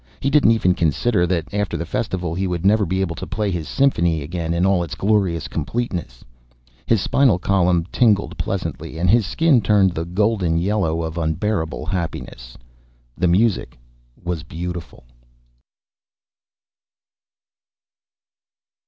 [0.19, 3.51] He didn't even consider that after the Festival he would never be able to play
[3.51, 6.25] his symphony again in all its glorious completeness.
[6.87, 12.57] His spinal column tingled pleasantly, and his skin turned the golden yellow of unbearable happiness.
[13.15, 13.77] The music
[14.23, 15.03] was beautiful.